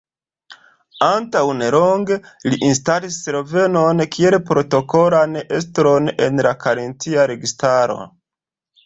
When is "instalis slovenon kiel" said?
2.67-4.37